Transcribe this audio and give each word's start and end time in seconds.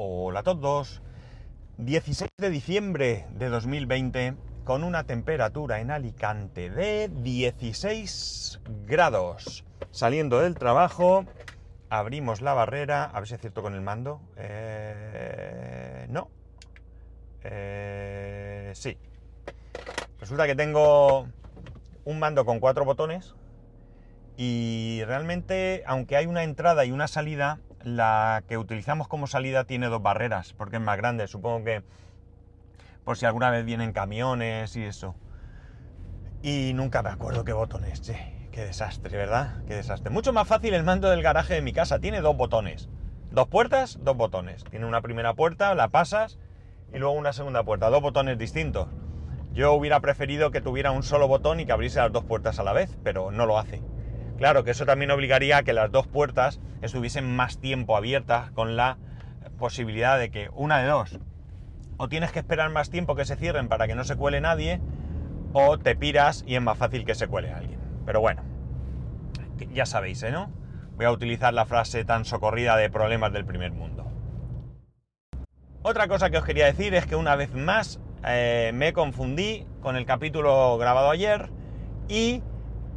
Hola 0.00 0.40
a 0.40 0.42
todos. 0.44 1.02
16 1.78 2.30
de 2.38 2.50
diciembre 2.50 3.26
de 3.32 3.48
2020 3.48 4.36
con 4.62 4.84
una 4.84 5.02
temperatura 5.02 5.80
en 5.80 5.90
Alicante 5.90 6.70
de 6.70 7.08
16 7.08 8.60
grados. 8.86 9.64
Saliendo 9.90 10.38
del 10.38 10.54
trabajo, 10.54 11.24
abrimos 11.90 12.42
la 12.42 12.54
barrera. 12.54 13.06
A 13.06 13.18
ver 13.18 13.26
si 13.28 13.34
acierto 13.34 13.60
con 13.60 13.74
el 13.74 13.80
mando. 13.80 14.20
Eh, 14.36 16.06
no. 16.10 16.30
Eh, 17.42 18.70
sí. 18.76 18.96
Resulta 20.20 20.46
que 20.46 20.54
tengo 20.54 21.26
un 22.04 22.20
mando 22.20 22.44
con 22.44 22.60
cuatro 22.60 22.84
botones 22.84 23.34
y 24.36 25.02
realmente, 25.06 25.82
aunque 25.88 26.16
hay 26.16 26.26
una 26.26 26.44
entrada 26.44 26.84
y 26.84 26.92
una 26.92 27.08
salida, 27.08 27.58
la 27.82 28.42
que 28.48 28.58
utilizamos 28.58 29.08
como 29.08 29.26
salida 29.26 29.64
tiene 29.64 29.88
dos 29.88 30.02
barreras, 30.02 30.52
porque 30.54 30.76
es 30.76 30.82
más 30.82 30.96
grande. 30.96 31.26
Supongo 31.28 31.64
que 31.64 31.82
por 33.04 33.16
si 33.16 33.26
alguna 33.26 33.50
vez 33.50 33.64
vienen 33.64 33.92
camiones 33.92 34.76
y 34.76 34.84
eso. 34.84 35.14
Y 36.42 36.72
nunca 36.74 37.02
me 37.02 37.10
acuerdo 37.10 37.44
qué 37.44 37.52
botones, 37.52 38.02
che. 38.02 38.38
Qué 38.52 38.64
desastre, 38.64 39.16
¿verdad? 39.16 39.62
Qué 39.66 39.74
desastre. 39.74 40.10
Mucho 40.10 40.32
más 40.32 40.48
fácil 40.48 40.74
el 40.74 40.82
mando 40.82 41.10
del 41.10 41.22
garaje 41.22 41.54
de 41.54 41.62
mi 41.62 41.72
casa. 41.72 42.00
Tiene 42.00 42.20
dos 42.20 42.36
botones. 42.36 42.88
Dos 43.30 43.46
puertas, 43.46 43.98
dos 44.02 44.16
botones. 44.16 44.64
Tiene 44.64 44.84
una 44.84 45.00
primera 45.00 45.34
puerta, 45.34 45.74
la 45.76 45.88
pasas 45.88 46.38
y 46.92 46.98
luego 46.98 47.14
una 47.14 47.32
segunda 47.32 47.62
puerta. 47.62 47.88
Dos 47.88 48.02
botones 48.02 48.36
distintos. 48.36 48.88
Yo 49.52 49.72
hubiera 49.74 50.00
preferido 50.00 50.50
que 50.50 50.60
tuviera 50.60 50.90
un 50.90 51.02
solo 51.02 51.28
botón 51.28 51.60
y 51.60 51.66
que 51.66 51.72
abriese 51.72 52.00
las 52.00 52.12
dos 52.12 52.24
puertas 52.24 52.58
a 52.58 52.64
la 52.64 52.72
vez, 52.72 52.98
pero 53.04 53.30
no 53.30 53.46
lo 53.46 53.58
hace. 53.58 53.82
Claro 54.38 54.62
que 54.62 54.70
eso 54.70 54.86
también 54.86 55.10
obligaría 55.10 55.58
a 55.58 55.62
que 55.64 55.72
las 55.72 55.90
dos 55.90 56.06
puertas 56.06 56.60
estuviesen 56.80 57.34
más 57.34 57.58
tiempo 57.58 57.96
abiertas 57.96 58.52
con 58.52 58.76
la 58.76 58.96
posibilidad 59.58 60.16
de 60.16 60.30
que 60.30 60.48
una 60.54 60.78
de 60.78 60.86
dos, 60.86 61.18
o 61.96 62.08
tienes 62.08 62.30
que 62.30 62.38
esperar 62.38 62.70
más 62.70 62.88
tiempo 62.88 63.16
que 63.16 63.24
se 63.24 63.34
cierren 63.34 63.68
para 63.68 63.88
que 63.88 63.96
no 63.96 64.04
se 64.04 64.14
cuele 64.14 64.40
nadie, 64.40 64.80
o 65.52 65.76
te 65.76 65.96
piras 65.96 66.44
y 66.46 66.54
es 66.54 66.62
más 66.62 66.78
fácil 66.78 67.04
que 67.04 67.16
se 67.16 67.26
cuele 67.26 67.50
alguien. 67.50 67.80
Pero 68.06 68.20
bueno, 68.20 68.44
ya 69.72 69.86
sabéis, 69.86 70.22
¿eh? 70.22 70.30
¿no? 70.30 70.52
Voy 70.94 71.06
a 71.06 71.10
utilizar 71.10 71.52
la 71.52 71.66
frase 71.66 72.04
tan 72.04 72.24
socorrida 72.24 72.76
de 72.76 72.90
problemas 72.90 73.32
del 73.32 73.44
primer 73.44 73.72
mundo. 73.72 74.08
Otra 75.82 76.06
cosa 76.06 76.30
que 76.30 76.38
os 76.38 76.44
quería 76.44 76.66
decir 76.66 76.94
es 76.94 77.06
que 77.06 77.16
una 77.16 77.34
vez 77.34 77.54
más 77.54 77.98
eh, 78.24 78.70
me 78.72 78.92
confundí 78.92 79.66
con 79.80 79.96
el 79.96 80.06
capítulo 80.06 80.78
grabado 80.78 81.10
ayer 81.10 81.50
y 82.08 82.42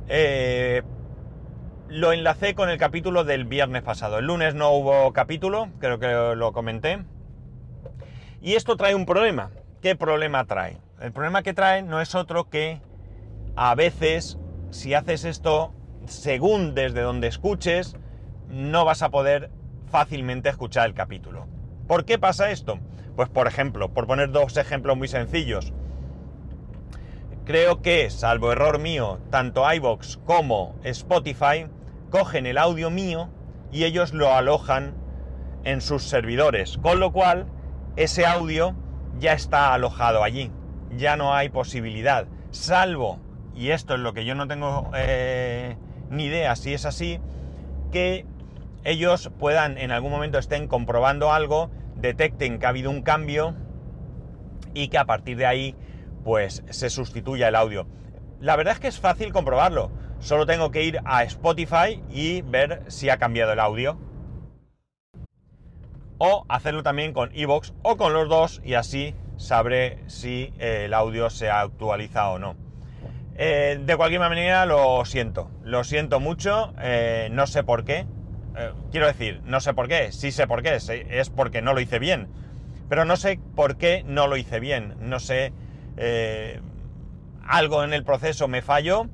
eh, 0.08 0.84
lo 1.92 2.14
enlacé 2.14 2.56
con 2.56 2.70
el 2.70 2.78
capítulo 2.78 3.25
del 3.25 3.44
viernes 3.44 3.84
pasado. 3.84 4.20
El 4.20 4.28
lunes 4.28 4.56
no 4.56 4.72
hubo 4.72 5.11
capítulo, 5.11 5.67
creo 5.80 6.00
que 6.00 6.36
lo 6.38 6.53
comenté. 6.53 7.03
Y 8.42 8.53
esto 8.53 8.78
trae 8.78 8.95
un 8.95 9.06
problema. 9.06 9.52
¿Qué 9.81 9.97
problema 9.97 10.45
trae? 10.45 10.78
El 11.02 11.12
problema 11.12 11.44
que 11.44 11.53
trae 11.53 11.81
no 11.81 12.00
es 12.00 12.16
otro 12.16 12.50
que 12.50 12.80
a 13.58 13.75
veces 13.75 14.38
si 14.69 14.94
haces 14.94 15.25
esto 15.25 15.73
según 16.06 16.75
desde 16.75 17.02
donde 17.02 17.28
escuches, 17.28 17.97
no 18.47 18.86
vas 18.86 19.02
a 19.02 19.09
poder 19.09 19.52
fácilmente 19.92 20.47
escuchar 20.47 20.88
el 20.88 20.94
capítulo. 20.94 21.47
¿Por 21.88 22.06
qué 22.06 22.17
pasa 22.17 22.52
esto? 22.52 22.80
Pues 23.17 23.28
por 23.28 23.47
ejemplo, 23.47 23.89
por 23.94 24.08
poner 24.08 24.31
dos 24.31 24.56
ejemplos 24.56 24.95
muy 24.95 25.09
sencillos. 25.09 25.73
Creo 27.44 27.81
que, 27.81 28.09
salvo 28.09 28.53
error 28.53 28.80
mío, 28.80 29.19
tanto 29.30 29.69
iVoox 29.73 30.17
como 30.25 30.75
Spotify 30.84 31.66
cogen 32.12 32.45
el 32.45 32.59
audio 32.59 32.92
mío 32.92 33.30
y 33.72 33.86
ellos 33.86 34.14
lo 34.14 34.31
alojan 34.34 34.94
en 35.64 35.81
sus 35.81 36.04
servidores, 36.04 36.78
con 36.78 37.00
lo 37.00 37.12
cual 37.12 37.48
ese 37.95 38.26
audio 38.26 38.76
ya 39.18 39.34
está 39.34 39.73
alojado 39.73 40.23
allí, 40.23 40.52
ya 40.95 41.16
no 41.16 41.34
hay 41.34 41.50
posibilidad, 41.50 42.28
salvo, 42.52 43.20
y 43.56 43.70
esto 43.70 43.95
es 43.95 44.02
lo 44.02 44.14
que 44.14 44.26
yo 44.26 44.36
no 44.36 44.47
tengo 44.47 44.91
eh, 44.96 45.78
ni 46.09 46.25
idea 46.25 46.56
si 46.56 46.74
es 46.74 46.86
así, 46.86 47.19
que 47.91 48.25
ellos 48.84 49.31
puedan 49.40 49.78
en 49.78 49.91
algún 49.91 50.12
momento 50.12 50.38
estén 50.38 50.68
comprobando 50.68 51.31
algo, 51.31 51.72
detecten 51.96 52.59
que 52.59 52.66
ha 52.66 52.69
habido 52.69 52.90
un 52.90 53.03
cambio 53.03 53.56
y 54.74 54.90
que 54.90 54.97
a 54.97 55.06
partir 55.06 55.38
de 55.38 55.46
ahí 55.46 55.75
pues 56.24 56.63
se 56.69 56.90
sustituya 56.90 57.47
el 57.47 57.56
audio. 57.56 57.88
La 58.40 58.56
verdad 58.56 58.74
es 58.74 58.80
que 58.80 58.88
es 58.88 59.00
fácil 59.00 59.31
comprobarlo. 59.31 59.91
Solo 60.22 60.46
tengo 60.46 60.70
que 60.70 60.84
ir 60.84 61.02
a 61.04 61.24
Spotify 61.24 62.00
y 62.12 62.44
ver 62.44 62.84
si 62.90 63.09
ha 63.09 63.18
cambiado 63.18 63.54
el 63.54 63.59
audio. 63.59 63.98
O 66.20 66.46
hacerlo 66.48 66.84
también 66.84 67.12
con 67.12 67.32
Evox 67.34 67.74
o 67.82 67.98
con 67.98 68.14
los 68.14 68.30
dos 68.30 68.62
y 68.64 68.76
así 68.76 69.16
sabré 69.38 69.98
si 70.06 70.54
eh, 70.60 70.84
el 70.86 70.94
audio 70.94 71.31
se 71.31 71.50
ha 71.50 71.62
actualizado 71.62 72.34
o 72.34 72.40
no. 72.40 72.56
Eh, 73.36 73.81
de 73.84 73.98
cualquier 73.98 74.20
manera 74.20 74.68
lo 74.68 75.04
siento, 75.06 75.50
lo 75.64 75.84
siento 75.84 76.20
mucho, 76.20 76.72
eh, 76.80 77.30
no 77.31 77.48
sé 77.48 77.64
por 77.64 77.84
qué. 77.84 78.06
quiero 78.92 79.08
decir, 79.08 79.42
no 79.46 79.60
sé 79.60 79.74
por 79.74 79.88
qué, 79.88 80.12
sí 80.12 80.31
sé 80.31 80.46
por 80.46 80.62
qué, 80.62 80.76
es 80.76 81.30
porque 81.31 81.64
no 81.64 81.74
lo 81.74 81.80
hice 81.80 81.98
bien. 81.98 82.28
Pero 82.88 83.06
no 83.06 83.18
sé 83.18 83.40
por 83.56 83.78
qué 83.78 84.04
no 84.06 84.28
lo 84.28 84.38
hice 84.38 84.60
bien, 84.60 84.98
no 85.00 85.20
sé, 85.20 85.52
algo 87.44 87.84
en 87.84 87.94
el 87.94 88.04
proceso 88.04 88.48
me 88.48 88.62
falló 88.62 89.10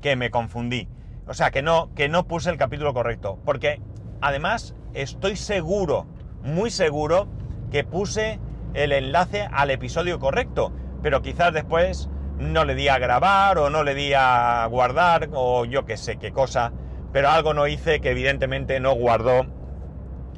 que 0.00 0.16
me 0.16 0.30
confundí. 0.30 0.88
O 1.26 1.34
sea, 1.34 1.50
que 1.50 1.62
no, 1.62 1.92
que 1.94 2.08
no 2.08 2.26
puse 2.26 2.50
el 2.50 2.56
capítulo 2.56 2.94
correcto. 2.94 3.38
Porque 3.44 3.80
además 4.20 4.74
estoy 4.94 5.36
seguro, 5.36 6.06
muy 6.42 6.70
seguro, 6.70 7.28
que 7.70 7.84
puse 7.84 8.40
el 8.74 8.92
enlace 8.92 9.48
al 9.52 9.70
episodio 9.70 10.18
correcto. 10.18 10.72
Pero 11.02 11.22
quizás 11.22 11.52
después 11.52 12.08
no 12.38 12.64
le 12.64 12.74
di 12.74 12.88
a 12.88 12.98
grabar 12.98 13.58
o 13.58 13.68
no 13.68 13.82
le 13.82 13.94
di 13.94 14.12
a 14.14 14.66
guardar 14.70 15.28
o 15.32 15.64
yo 15.64 15.84
qué 15.84 15.96
sé 15.96 16.16
qué 16.16 16.32
cosa. 16.32 16.72
Pero 17.12 17.30
algo 17.30 17.54
no 17.54 17.66
hice 17.66 18.00
que 18.00 18.10
evidentemente 18.10 18.80
no 18.80 18.94
guardó 18.94 19.46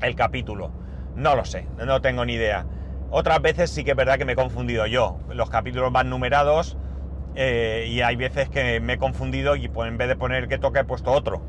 el 0.03 0.15
capítulo. 0.15 0.73
No 1.15 1.35
lo 1.37 1.45
sé, 1.45 1.67
no 1.85 2.01
tengo 2.01 2.25
ni 2.25 2.35
idea. 2.35 2.67
Otras 3.11 3.43
veces 3.43 3.71
sí 3.71 3.85
que 3.85 3.91
es 3.91 3.97
verdad 3.97 4.19
que 4.19 4.25
me 4.25 4.33
he 4.33 4.37
confundido 4.37 4.87
yo. 4.87 5.19
Los 5.29 5.51
capítulos 5.51 5.93
van 5.93 6.09
numerados 6.09 6.77
eh, 7.35 7.87
y 7.89 8.01
hay 8.01 8.17
veces 8.17 8.49
que 8.49 8.81
me 8.81 8.95
he 8.95 8.99
confundido 8.99 9.57
y 9.57 9.69
pues 9.69 9.89
en 9.89 9.99
vez 9.99 10.09
de 10.09 10.17
poner 10.17 10.49
que 10.49 10.59
toca 10.59 10.81
he 10.81 10.85
puesto 10.85 11.13
otro. 11.13 11.43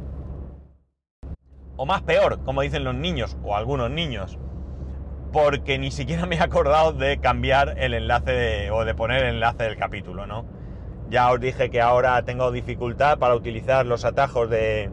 O 1.77 1.85
más 1.85 2.01
peor, 2.03 2.43
como 2.43 2.61
dicen 2.61 2.83
los 2.83 2.95
niños, 2.95 3.37
o 3.43 3.55
algunos 3.55 3.89
niños, 3.89 4.37
porque 5.31 5.79
ni 5.79 5.91
siquiera 5.91 6.25
me 6.27 6.35
he 6.35 6.41
acordado 6.41 6.93
de 6.93 7.19
cambiar 7.19 7.75
el 7.77 7.93
enlace 7.93 8.69
o 8.71 8.85
de 8.85 8.93
poner 8.93 9.23
el 9.23 9.35
enlace 9.35 9.63
del 9.63 9.77
capítulo, 9.77 10.27
¿no? 10.27 10.45
Ya 11.09 11.31
os 11.31 11.39
dije 11.39 11.69
que 11.69 11.81
ahora 11.81 12.21
tengo 12.23 12.51
dificultad 12.51 13.17
para 13.17 13.35
utilizar 13.35 13.85
los 13.85 14.05
atajos 14.05 14.49
de, 14.49 14.89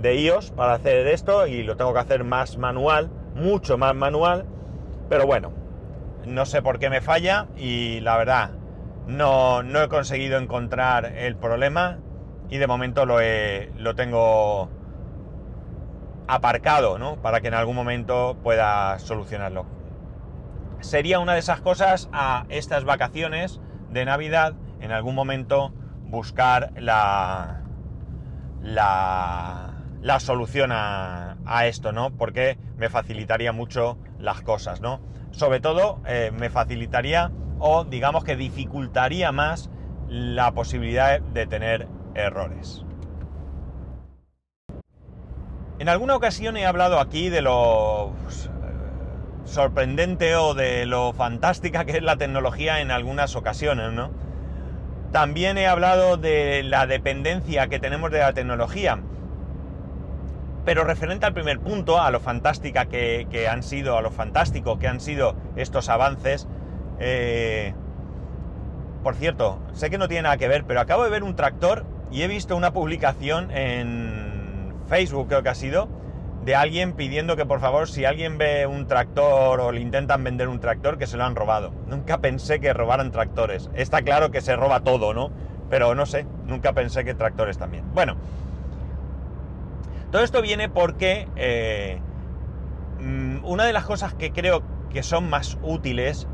de 0.00 0.16
iOS 0.16 0.50
para 0.50 0.74
hacer 0.74 1.06
esto 1.06 1.46
y 1.46 1.62
lo 1.62 1.76
tengo 1.76 1.94
que 1.94 2.00
hacer 2.00 2.24
más 2.24 2.58
manual, 2.58 3.10
mucho 3.34 3.78
más 3.78 3.94
manual, 3.94 4.44
pero 5.08 5.26
bueno, 5.26 5.52
no 6.26 6.44
sé 6.44 6.60
por 6.60 6.78
qué 6.78 6.90
me 6.90 7.00
falla 7.00 7.46
y 7.56 8.00
la 8.00 8.16
verdad, 8.18 8.50
no, 9.06 9.62
no 9.62 9.82
he 9.82 9.88
conseguido 9.88 10.38
encontrar 10.38 11.06
el 11.16 11.36
problema 11.36 11.98
y 12.48 12.58
de 12.58 12.66
momento 12.66 13.06
lo, 13.06 13.18
lo 13.76 13.94
tengo 13.94 14.70
aparcado, 16.26 16.98
¿no? 16.98 17.16
Para 17.16 17.40
que 17.40 17.48
en 17.48 17.54
algún 17.54 17.76
momento 17.76 18.38
pueda 18.42 18.98
solucionarlo. 18.98 19.66
Sería 20.80 21.18
una 21.18 21.34
de 21.34 21.40
esas 21.40 21.60
cosas 21.60 22.08
a 22.12 22.44
estas 22.48 22.84
vacaciones 22.84 23.60
de 23.90 24.04
Navidad, 24.04 24.54
en 24.80 24.92
algún 24.92 25.14
momento 25.14 25.72
buscar 26.04 26.72
la, 26.76 27.62
la, 28.62 29.70
la 30.00 30.20
solución 30.20 30.72
a, 30.72 31.36
a, 31.46 31.66
esto, 31.66 31.92
¿no? 31.92 32.10
Porque 32.10 32.58
me 32.76 32.88
facilitaría 32.90 33.52
mucho 33.52 33.98
las 34.18 34.42
cosas, 34.42 34.80
¿no? 34.80 35.00
Sobre 35.30 35.60
todo 35.60 36.00
eh, 36.06 36.30
me 36.32 36.50
facilitaría 36.50 37.32
o 37.58 37.84
digamos 37.84 38.24
que 38.24 38.36
dificultaría 38.36 39.32
más 39.32 39.70
la 40.08 40.52
posibilidad 40.52 41.20
de 41.20 41.46
tener 41.46 41.88
errores. 42.14 42.84
En 45.78 45.88
alguna 45.88 46.14
ocasión 46.14 46.56
he 46.56 46.66
hablado 46.66 47.00
aquí 47.00 47.28
de 47.30 47.42
lo 47.42 48.12
pues, 48.22 48.48
sorprendente 49.44 50.36
o 50.36 50.54
de 50.54 50.86
lo 50.86 51.12
fantástica 51.12 51.84
que 51.84 51.96
es 51.96 52.02
la 52.02 52.16
tecnología 52.16 52.80
en 52.80 52.90
algunas 52.90 53.34
ocasiones, 53.34 53.92
¿no? 53.92 54.10
También 55.10 55.58
he 55.58 55.66
hablado 55.66 56.16
de 56.16 56.62
la 56.62 56.86
dependencia 56.86 57.68
que 57.68 57.78
tenemos 57.78 58.10
de 58.10 58.20
la 58.20 58.32
tecnología. 58.32 59.00
Pero 60.64 60.84
referente 60.84 61.26
al 61.26 61.34
primer 61.34 61.60
punto, 61.60 62.00
a 62.00 62.10
lo 62.10 62.20
fantástica 62.20 62.86
que 62.86 63.48
han 63.50 63.62
sido, 63.62 63.98
a 63.98 64.02
lo 64.02 64.10
fantástico 64.10 64.78
que 64.78 64.88
han 64.88 64.98
sido 64.98 65.36
estos 65.56 65.88
avances, 65.88 66.48
eh, 66.98 67.74
por 69.02 69.16
cierto, 69.16 69.60
sé 69.74 69.90
que 69.90 69.98
no 69.98 70.08
tiene 70.08 70.22
nada 70.22 70.36
que 70.36 70.48
ver, 70.48 70.64
pero 70.64 70.80
acabo 70.80 71.04
de 71.04 71.10
ver 71.10 71.22
un 71.22 71.36
tractor 71.36 71.84
y 72.10 72.22
he 72.22 72.28
visto 72.28 72.56
una 72.56 72.72
publicación 72.72 73.50
en 73.50 74.72
Facebook, 74.88 75.28
creo 75.28 75.42
que 75.42 75.48
ha 75.50 75.54
sido, 75.54 75.88
de 76.44 76.54
alguien 76.54 76.92
pidiendo 76.92 77.36
que 77.36 77.46
por 77.46 77.60
favor 77.60 77.88
si 77.88 78.04
alguien 78.04 78.38
ve 78.38 78.66
un 78.66 78.86
tractor 78.86 79.60
o 79.60 79.72
le 79.72 79.80
intentan 79.80 80.22
vender 80.24 80.48
un 80.48 80.60
tractor 80.60 80.98
que 80.98 81.06
se 81.06 81.16
lo 81.16 81.24
han 81.24 81.36
robado. 81.36 81.72
Nunca 81.88 82.18
pensé 82.18 82.60
que 82.60 82.72
robaran 82.72 83.10
tractores. 83.10 83.70
Está 83.74 84.02
claro 84.02 84.30
que 84.30 84.40
se 84.40 84.54
roba 84.54 84.80
todo, 84.80 85.14
¿no? 85.14 85.30
Pero 85.70 85.94
no 85.94 86.06
sé, 86.06 86.26
nunca 86.46 86.72
pensé 86.72 87.04
que 87.04 87.14
tractores 87.14 87.56
también. 87.56 87.84
Bueno, 87.94 88.16
todo 90.10 90.22
esto 90.22 90.42
viene 90.42 90.68
porque 90.68 91.26
eh, 91.36 91.98
mm, 93.00 93.44
una 93.44 93.64
de 93.64 93.72
las 93.72 93.84
cosas 93.84 94.14
que 94.14 94.30
creo 94.30 94.62
que 94.90 95.02
son 95.02 95.28
más 95.28 95.58
útiles, 95.62 96.28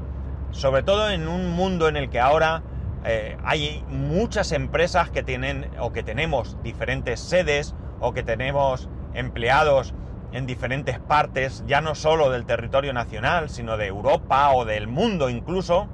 sobre 0.52 0.82
todo 0.82 1.10
en 1.10 1.28
un 1.28 1.50
mundo 1.50 1.88
en 1.88 1.96
el 1.96 2.10
que 2.10 2.20
ahora 2.20 2.62
eh, 3.04 3.36
hay 3.44 3.84
muchas 3.88 4.52
empresas 4.52 5.10
que 5.10 5.22
tienen 5.22 5.70
o 5.78 5.92
que 5.92 6.02
tenemos 6.02 6.56
diferentes 6.62 7.20
sedes 7.20 7.74
o 8.00 8.12
que 8.12 8.22
tenemos 8.22 8.88
empleados 9.14 9.94
en 10.32 10.46
diferentes 10.46 10.98
partes, 11.00 11.64
ya 11.66 11.80
no 11.80 11.94
solo 11.94 12.30
del 12.30 12.46
territorio 12.46 12.92
nacional, 12.92 13.50
sino 13.50 13.76
de 13.76 13.86
Europa 13.86 14.52
o 14.52 14.64
del 14.64 14.86
mundo 14.86 15.28
incluso, 15.28 15.88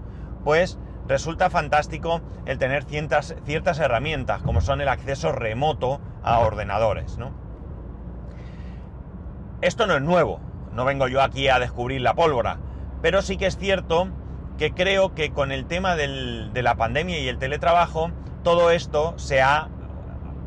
pues 0.44 0.78
resulta 1.08 1.48
fantástico 1.48 2.20
el 2.44 2.58
tener 2.58 2.84
ciertas, 2.84 3.34
ciertas 3.44 3.78
herramientas, 3.78 4.42
como 4.42 4.60
son 4.60 4.80
el 4.80 4.88
acceso 4.88 5.32
remoto 5.32 6.00
a 6.22 6.40
ordenadores. 6.40 7.18
Esto 9.62 9.86
no 9.86 9.94
es 9.94 10.02
nuevo, 10.02 10.40
no 10.72 10.84
vengo 10.84 11.08
yo 11.08 11.22
aquí 11.22 11.48
a 11.48 11.58
descubrir 11.58 12.02
la 12.02 12.14
pólvora, 12.14 12.58
pero 13.00 13.22
sí 13.22 13.36
que 13.36 13.46
es 13.46 13.56
cierto 13.56 14.08
que 14.58 14.72
creo 14.72 15.14
que 15.14 15.30
con 15.30 15.52
el 15.52 15.66
tema 15.66 15.96
de 15.96 16.62
la 16.62 16.74
pandemia 16.76 17.18
y 17.18 17.28
el 17.28 17.38
teletrabajo, 17.38 18.10
todo 18.42 18.70
esto 18.70 19.14
se 19.18 19.42
ha 19.42 19.68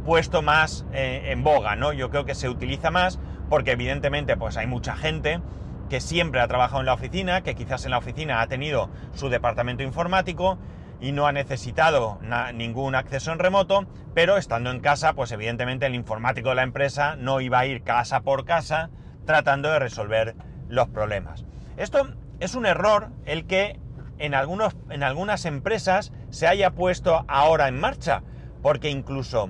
puesto 0.06 0.41
más 0.41 0.85
eh, 0.94 1.23
en 1.27 1.44
boga, 1.44 1.75
¿no? 1.75 1.94
Yo 1.94 2.09
creo 2.09 2.25
que 2.25 2.35
se 2.35 2.50
utiliza 2.50 2.91
más 2.91 3.19
porque 3.50 3.71
evidentemente 3.71 4.38
pues 4.38 4.57
hay 4.57 4.67
mucha 4.67 4.95
gente 4.95 5.41
que 5.89 6.01
siempre 6.01 6.41
ha 6.41 6.47
trabajado 6.47 6.79
en 6.79 6.85
la 6.85 6.94
oficina, 6.94 7.41
que 7.41 7.56
quizás 7.56 7.85
en 7.85 7.91
la 7.91 7.97
oficina 7.97 8.41
ha 8.41 8.47
tenido 8.47 8.89
su 9.13 9.29
departamento 9.29 9.83
informático 9.83 10.57
y 11.01 11.11
no 11.11 11.27
ha 11.27 11.31
necesitado 11.31 12.19
ningún 12.53 12.95
acceso 12.95 13.31
en 13.31 13.39
remoto, 13.39 13.85
pero 14.13 14.38
estando 14.38 14.69
en 14.69 14.81
casa, 14.81 15.13
pues 15.13 15.31
evidentemente 15.31 15.85
el 15.85 15.95
informático 15.95 16.50
de 16.50 16.56
la 16.56 16.63
empresa 16.63 17.15
no 17.15 17.41
iba 17.41 17.59
a 17.59 17.65
ir 17.65 17.83
casa 17.83 18.21
por 18.21 18.45
casa 18.45 18.89
tratando 19.25 19.71
de 19.71 19.79
resolver 19.79 20.35
los 20.67 20.89
problemas. 20.89 21.45
Esto 21.77 22.07
es 22.39 22.56
un 22.56 22.65
error 22.65 23.09
el 23.25 23.45
que 23.47 23.79
en, 24.19 24.36
algunos, 24.36 24.75
en 24.89 25.04
algunas 25.04 25.45
empresas 25.45 26.12
se 26.30 26.48
haya 26.48 26.71
puesto 26.71 27.25
ahora 27.27 27.68
en 27.68 27.80
marcha, 27.80 28.21
porque 28.62 28.89
incluso 28.89 29.50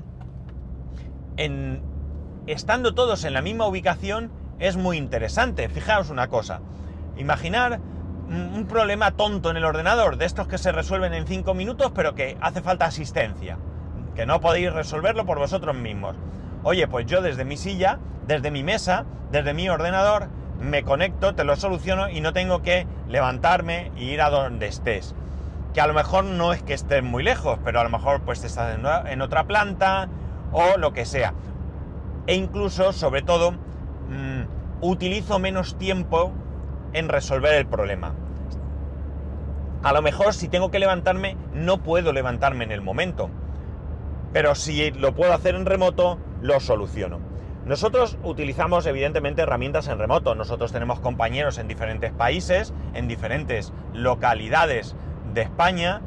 en, 1.37 1.81
estando 2.47 2.93
todos 2.93 3.25
en 3.25 3.33
la 3.33 3.41
misma 3.41 3.67
ubicación 3.67 4.31
es 4.59 4.77
muy 4.77 4.97
interesante. 4.97 5.67
Fijaos 5.69 6.09
una 6.09 6.27
cosa, 6.27 6.61
imaginar 7.17 7.79
un 8.29 8.67
problema 8.67 9.11
tonto 9.11 9.49
en 9.49 9.57
el 9.57 9.65
ordenador, 9.65 10.17
de 10.17 10.25
estos 10.25 10.47
que 10.47 10.59
se 10.59 10.71
resuelven 10.71 11.15
en 11.15 11.25
5 11.25 11.53
minutos, 11.55 11.91
pero 11.95 12.13
que 12.13 12.37
hace 12.41 12.61
falta 12.61 12.85
asistencia, 12.85 13.57
que 14.15 14.27
no 14.27 14.39
podéis 14.39 14.71
resolverlo 14.71 15.25
por 15.25 15.39
vosotros 15.39 15.75
mismos. 15.75 16.15
Oye, 16.61 16.87
pues 16.87 17.07
yo 17.07 17.23
desde 17.23 17.43
mi 17.43 17.57
silla, 17.57 17.99
desde 18.27 18.51
mi 18.51 18.63
mesa, 18.63 19.05
desde 19.31 19.55
mi 19.55 19.67
ordenador, 19.67 20.29
me 20.59 20.83
conecto, 20.83 21.35
te 21.35 21.43
lo 21.43 21.55
soluciono 21.55 22.09
y 22.09 22.21
no 22.21 22.33
tengo 22.33 22.61
que 22.61 22.87
levantarme 23.07 23.91
e 23.97 24.03
ir 24.03 24.21
a 24.21 24.29
donde 24.29 24.67
estés. 24.67 25.15
Que 25.73 25.81
a 25.81 25.87
lo 25.87 25.93
mejor 25.93 26.23
no 26.23 26.53
es 26.53 26.63
que 26.63 26.73
estés 26.73 27.03
muy 27.03 27.23
lejos, 27.23 27.59
pero 27.63 27.79
a 27.79 27.83
lo 27.83 27.89
mejor 27.89 28.21
pues 28.21 28.43
estás 28.43 28.77
en 29.07 29.21
otra 29.21 29.45
planta 29.45 30.09
o 30.51 30.77
lo 30.77 30.93
que 30.93 31.05
sea 31.05 31.33
e 32.29 32.35
incluso, 32.35 32.93
sobre 32.93 33.23
todo, 33.23 33.53
mm, 33.53 34.43
utilizo 34.81 35.39
menos 35.39 35.79
tiempo 35.79 36.31
en 36.93 37.09
resolver 37.09 37.55
el 37.55 37.65
problema. 37.65 38.13
A 39.81 39.93
lo 39.93 40.03
mejor 40.03 40.35
si 40.35 40.47
tengo 40.47 40.69
que 40.69 40.77
levantarme, 40.77 41.37
no 41.55 41.79
puedo 41.79 42.13
levantarme 42.13 42.65
en 42.65 42.71
el 42.71 42.81
momento. 42.81 43.31
Pero 44.31 44.53
si 44.53 44.91
lo 44.91 45.15
puedo 45.15 45.33
hacer 45.33 45.55
en 45.55 45.65
remoto, 45.65 46.19
lo 46.39 46.59
soluciono. 46.59 47.28
Nosotros 47.65 48.17
utilizamos 48.23 48.85
evidentemente 48.85 49.41
herramientas 49.41 49.87
en 49.87 49.99
remoto. 49.99 50.33
Nosotros 50.33 50.71
tenemos 50.71 50.99
compañeros 50.99 51.57
en 51.57 51.67
diferentes 51.67 52.11
países, 52.11 52.73
en 52.93 53.07
diferentes 53.07 53.73
localidades 53.93 54.95
de 55.33 55.41
España 55.41 56.01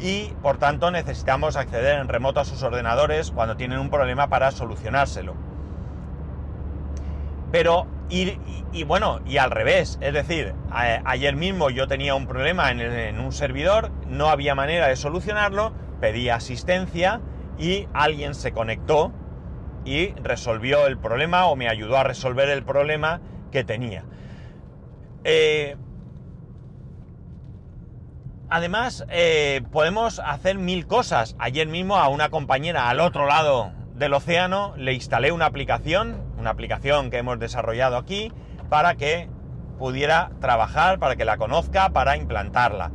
y 0.00 0.32
por 0.42 0.58
tanto 0.58 0.90
necesitamos 0.90 1.56
acceder 1.56 2.00
en 2.00 2.08
remoto 2.08 2.40
a 2.40 2.44
sus 2.44 2.62
ordenadores 2.62 3.30
cuando 3.30 3.56
tienen 3.56 3.78
un 3.78 3.90
problema 3.90 4.28
para 4.28 4.50
solucionárselo. 4.50 5.34
Pero, 7.52 7.86
y, 8.08 8.82
bueno, 8.84 9.20
y 9.24 9.36
al 9.36 9.52
revés, 9.52 9.98
es 10.00 10.12
decir, 10.12 10.54
ayer 10.72 11.36
mismo 11.36 11.70
yo 11.70 11.86
tenía 11.86 12.16
un 12.16 12.26
problema 12.26 12.72
en, 12.72 13.20
un 13.20 13.30
servidor, 13.30 13.92
no 14.08 14.28
había 14.28 14.56
manera 14.56 14.88
de 14.88 14.96
solucionarlo, 14.96 15.72
pedí 16.00 16.30
asistencia 16.30 17.20
y 17.56 17.86
alguien 17.94 18.34
se 18.34 18.50
conectó 18.50 19.12
y 19.84 20.08
resolvió 20.22 20.86
el 20.86 20.98
problema 20.98 21.46
o 21.46 21.56
me 21.56 21.68
ayudó 21.68 21.96
a 21.96 22.04
resolver 22.04 22.48
el 22.48 22.64
problema 22.64 23.20
que 23.50 23.64
tenía. 23.64 24.04
Eh, 25.24 25.76
además, 28.48 29.04
eh, 29.10 29.62
podemos 29.72 30.18
hacer 30.18 30.58
mil 30.58 30.86
cosas. 30.86 31.36
Ayer 31.38 31.66
mismo 31.66 31.96
a 31.96 32.08
una 32.08 32.30
compañera 32.30 32.88
al 32.88 33.00
otro 33.00 33.26
lado 33.26 33.72
del 33.94 34.12
océano 34.12 34.74
le 34.76 34.92
instalé 34.92 35.32
una 35.32 35.46
aplicación, 35.46 36.22
una 36.38 36.50
aplicación 36.50 37.10
que 37.10 37.18
hemos 37.18 37.38
desarrollado 37.38 37.96
aquí, 37.96 38.32
para 38.68 38.96
que 38.96 39.28
pudiera 39.78 40.30
trabajar, 40.40 40.98
para 40.98 41.16
que 41.16 41.24
la 41.24 41.36
conozca, 41.36 41.90
para 41.90 42.16
implantarla, 42.16 42.90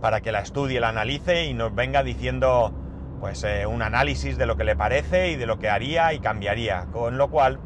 para 0.00 0.20
que 0.20 0.32
la 0.32 0.40
estudie, 0.40 0.80
la 0.80 0.88
analice 0.88 1.46
y 1.46 1.54
nos 1.54 1.74
venga 1.74 2.02
diciendo 2.02 2.72
pues 3.20 3.44
eh, 3.44 3.66
un 3.66 3.82
análisis 3.82 4.38
de 4.38 4.46
lo 4.46 4.56
que 4.56 4.64
le 4.64 4.76
parece 4.76 5.30
y 5.30 5.36
de 5.36 5.46
lo 5.46 5.58
que 5.58 5.68
haría 5.68 6.12
y 6.12 6.20
cambiaría. 6.20 6.86
Con 6.92 7.18
lo 7.18 7.30
cual, 7.30 7.58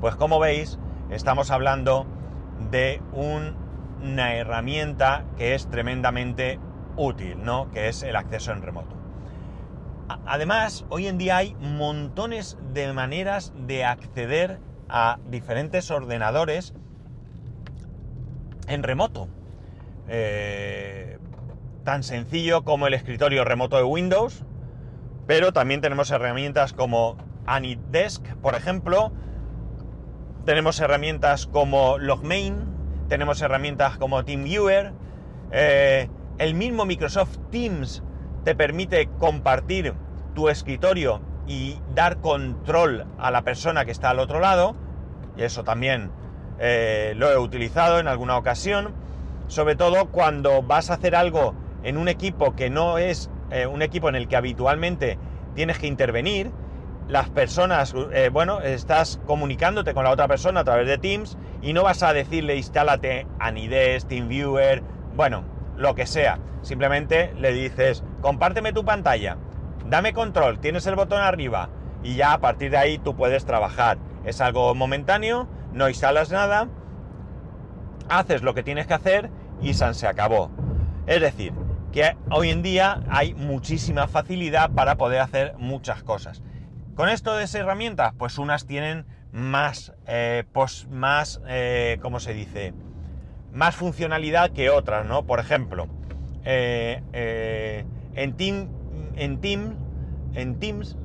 pues 0.00 0.16
como 0.16 0.38
veis, 0.38 0.78
estamos 1.10 1.50
hablando 1.50 2.06
de 2.70 3.00
una 3.12 4.34
herramienta 4.34 5.24
que 5.36 5.54
es 5.54 5.68
tremendamente 5.68 6.58
útil, 6.96 7.42
¿no? 7.42 7.70
Que 7.70 7.88
es 7.88 8.02
el 8.02 8.16
acceso 8.16 8.52
en 8.52 8.62
remoto. 8.62 8.94
Además, 10.26 10.84
hoy 10.90 11.06
en 11.06 11.16
día 11.16 11.38
hay 11.38 11.54
montones 11.54 12.58
de 12.72 12.92
maneras 12.92 13.52
de 13.56 13.84
acceder 13.84 14.60
a 14.88 15.18
diferentes 15.30 15.90
ordenadores 15.90 16.74
en 18.68 18.82
remoto. 18.82 19.28
Eh, 20.08 21.18
tan 21.84 22.02
sencillo 22.02 22.64
como 22.64 22.86
el 22.86 22.94
escritorio 22.94 23.44
remoto 23.44 23.76
de 23.76 23.84
Windows, 23.84 24.44
pero 25.26 25.52
también 25.52 25.80
tenemos 25.80 26.10
herramientas 26.10 26.72
como 26.72 27.16
AnyDesk, 27.46 28.26
por 28.36 28.54
ejemplo. 28.54 29.12
Tenemos 30.44 30.80
herramientas 30.80 31.46
como 31.46 31.98
Logmain, 31.98 32.64
tenemos 33.08 33.40
herramientas 33.40 33.96
como 33.98 34.24
TeamViewer. 34.24 34.92
Eh, 35.52 36.08
el 36.38 36.54
mismo 36.54 36.84
Microsoft 36.84 37.38
Teams 37.50 38.02
te 38.44 38.54
permite 38.54 39.08
compartir 39.18 39.94
tu 40.34 40.48
escritorio 40.48 41.20
y 41.46 41.78
dar 41.94 42.20
control 42.20 43.06
a 43.18 43.30
la 43.30 43.42
persona 43.42 43.84
que 43.84 43.92
está 43.92 44.10
al 44.10 44.18
otro 44.18 44.40
lado, 44.40 44.74
y 45.36 45.42
eso 45.42 45.64
también 45.64 46.10
eh, 46.58 47.14
lo 47.16 47.30
he 47.30 47.38
utilizado 47.38 47.98
en 47.98 48.08
alguna 48.08 48.36
ocasión, 48.36 48.94
sobre 49.46 49.76
todo 49.76 50.06
cuando 50.06 50.62
vas 50.62 50.90
a 50.90 50.94
hacer 50.94 51.14
algo 51.14 51.54
en 51.84 51.96
un 51.96 52.08
equipo 52.08 52.56
que 52.56 52.70
no 52.70 52.98
es 52.98 53.30
eh, 53.50 53.66
un 53.66 53.82
equipo 53.82 54.08
en 54.08 54.16
el 54.16 54.26
que 54.26 54.36
habitualmente 54.36 55.18
tienes 55.54 55.78
que 55.78 55.86
intervenir, 55.86 56.50
las 57.08 57.28
personas, 57.28 57.94
eh, 58.12 58.30
bueno, 58.32 58.62
estás 58.62 59.20
comunicándote 59.26 59.92
con 59.92 60.04
la 60.04 60.10
otra 60.10 60.26
persona 60.26 60.60
a 60.60 60.64
través 60.64 60.86
de 60.86 60.98
Teams 60.98 61.36
y 61.60 61.74
no 61.74 61.82
vas 61.82 62.02
a 62.02 62.12
decirle 62.12 62.56
instálate 62.56 63.26
Anides, 63.38 64.06
TeamViewer, 64.06 64.82
bueno, 65.14 65.44
lo 65.76 65.94
que 65.94 66.06
sea. 66.06 66.38
Simplemente 66.62 67.34
le 67.38 67.52
dices, 67.52 68.02
compárteme 68.22 68.72
tu 68.72 68.84
pantalla, 68.86 69.36
dame 69.86 70.14
control, 70.14 70.58
tienes 70.60 70.86
el 70.86 70.96
botón 70.96 71.20
arriba 71.20 71.68
y 72.02 72.16
ya 72.16 72.32
a 72.32 72.40
partir 72.40 72.70
de 72.70 72.78
ahí 72.78 72.98
tú 72.98 73.14
puedes 73.14 73.44
trabajar. 73.44 73.98
Es 74.24 74.40
algo 74.40 74.74
momentáneo, 74.74 75.46
no 75.72 75.90
instalas 75.90 76.30
nada, 76.30 76.68
haces 78.08 78.42
lo 78.42 78.54
que 78.54 78.62
tienes 78.62 78.86
que 78.86 78.94
hacer 78.94 79.30
y 79.60 79.74
se 79.74 80.06
acabó. 80.06 80.50
Es 81.06 81.20
decir, 81.20 81.52
que 81.94 82.16
hoy 82.28 82.50
en 82.50 82.62
día 82.62 83.04
hay 83.08 83.34
muchísima 83.34 84.08
facilidad 84.08 84.72
para 84.72 84.96
poder 84.96 85.20
hacer 85.20 85.54
muchas 85.58 86.02
cosas. 86.02 86.42
Con 86.96 87.08
esto 87.08 87.36
de 87.36 87.44
esas 87.44 87.60
herramientas, 87.60 88.14
pues 88.18 88.36
unas 88.36 88.66
tienen 88.66 89.06
más, 89.30 89.92
eh, 90.08 90.42
más, 90.90 91.40
eh, 91.46 91.98
¿cómo 92.02 92.18
se 92.18 92.34
dice? 92.34 92.74
Más 93.52 93.76
funcionalidad 93.76 94.50
que 94.50 94.70
otras, 94.70 95.06
¿no? 95.06 95.24
Por 95.24 95.38
ejemplo, 95.38 95.86
eh, 96.44 97.84
en 98.16 98.36
Team 98.36 98.70
en 99.14 99.40
en 100.34 100.58
Teams, 100.58 100.96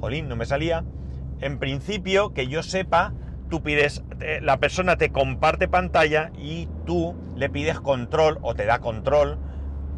jolín, 0.00 0.28
no 0.28 0.34
me 0.34 0.44
salía, 0.44 0.82
en 1.40 1.60
principio, 1.60 2.34
que 2.34 2.48
yo 2.48 2.64
sepa, 2.64 3.12
tú 3.48 3.62
pides, 3.62 4.02
la 4.40 4.56
persona 4.56 4.96
te 4.96 5.12
comparte 5.12 5.68
pantalla 5.68 6.32
y 6.36 6.68
tú 6.84 7.14
le 7.36 7.48
pides 7.48 7.78
control 7.78 8.40
o 8.42 8.56
te 8.56 8.66
da 8.66 8.80
control 8.80 9.38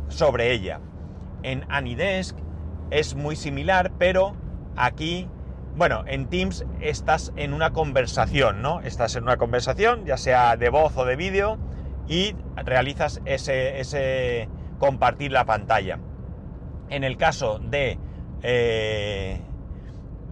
sobre 0.08 0.52
ella. 0.52 0.80
En 1.42 1.64
Anidesk 1.68 2.36
es 2.90 3.14
muy 3.14 3.36
similar, 3.36 3.92
pero 3.98 4.34
aquí, 4.76 5.28
bueno, 5.76 6.04
en 6.06 6.28
Teams 6.28 6.64
estás 6.80 7.32
en 7.36 7.52
una 7.52 7.72
conversación, 7.72 8.62
¿no? 8.62 8.80
Estás 8.80 9.16
en 9.16 9.24
una 9.24 9.36
conversación, 9.36 10.04
ya 10.04 10.16
sea 10.16 10.56
de 10.56 10.68
voz 10.68 10.96
o 10.96 11.04
de 11.04 11.16
vídeo, 11.16 11.58
y 12.08 12.34
realizas 12.56 13.20
ese, 13.24 13.80
ese 13.80 14.48
compartir 14.78 15.32
la 15.32 15.44
pantalla. 15.44 15.98
En 16.90 17.04
el 17.04 17.16
caso 17.16 17.58
de 17.58 17.98
eh, 18.42 19.40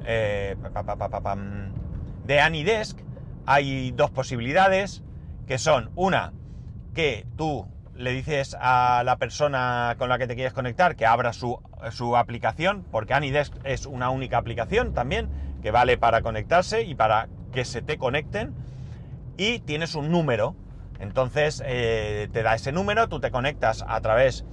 eh, 0.05 0.57
de 2.25 2.41
Anidesk 2.41 2.99
hay 3.47 3.91
dos 3.93 4.11
posibilidades 4.11 5.03
que 5.47 5.59
son 5.59 5.91
una 5.95 6.33
que 6.95 7.27
tú 7.37 7.67
le 7.95 8.13
dices 8.13 8.57
a 8.61 9.03
la 9.05 9.17
persona 9.17 9.95
con 9.99 10.09
la 10.09 10.19
que 10.19 10.27
te 10.27 10.35
quieres 10.35 10.53
conectar 10.53 10.97
que 10.97 11.07
abra 11.07 11.33
su, 11.33 11.59
aplicación, 12.17 12.85
porque 12.91 13.15
Anidesk 13.15 13.55
es 13.65 13.87
una 13.87 14.11
única 14.11 14.39
aplicación 14.39 14.93
también, 14.93 15.29
que 15.63 15.71
vale 15.71 15.99
para 15.99 16.23
conectarse 16.23 16.83
y 16.83 16.95
para 16.95 17.29
que 17.53 17.65
se 17.65 17.83
te 17.83 17.99
conecten, 17.99 18.55
y 19.37 19.61
tienes 19.61 19.95
un 19.95 20.11
número. 20.11 20.55
Entonces 20.99 21.63
eh, 21.67 22.29
te 22.33 22.43
da 22.43 22.55
ese 22.55 22.73
número, 22.73 23.09
tú 23.09 23.21
te 23.21 23.31
conectas 23.31 23.85
a 23.87 24.01
través 24.01 24.45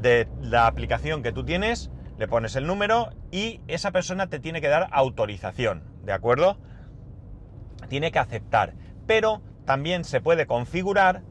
de 0.00 0.28
la 0.40 0.66
aplicación 0.66 1.22
que 1.22 1.32
tú 1.32 1.44
tienes, 1.44 1.90
le 2.18 2.28
pones 2.28 2.56
el 2.56 2.66
número 2.66 3.10
y 3.30 3.60
esa 3.68 3.90
persona 3.92 4.26
te 4.26 4.40
tiene 4.40 4.60
que 4.60 4.68
dar 4.68 4.88
autorización, 4.92 5.84
¿de 6.04 6.12
acuerdo? 6.12 6.58
Tiene 7.88 8.10
que 8.10 8.18
aceptar. 8.18 8.74
Pero 9.06 9.40
también 9.64 10.04
se 10.04 10.20
puede 10.20 10.46
configurar 10.46 11.22